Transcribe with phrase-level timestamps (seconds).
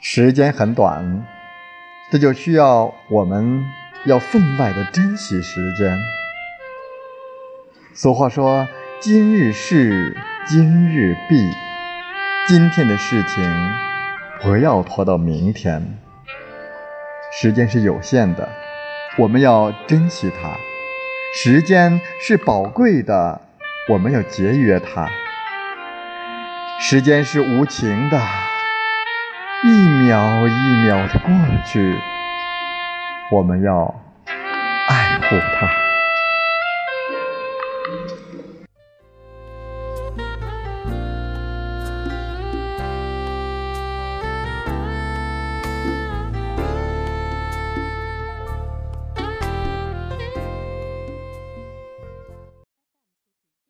[0.00, 1.24] 时间很短，
[2.12, 3.64] 这就需要我们
[4.04, 5.98] 要分外的珍惜时间。
[7.94, 8.68] 俗话说
[9.00, 10.16] ：“今日事
[10.46, 11.50] 今日毕”，
[12.46, 13.44] 今天的事情
[14.40, 15.98] 不要拖到明天。
[17.32, 18.48] 时间是有限的，
[19.16, 20.50] 我们要珍惜它；
[21.34, 23.40] 时间是宝贵的，
[23.88, 25.10] 我们要节约它。
[26.78, 28.20] 时间是无情的，
[29.64, 31.32] 一秒一秒的过
[31.64, 31.96] 去，
[33.30, 33.94] 我们要
[34.88, 35.85] 爱护它。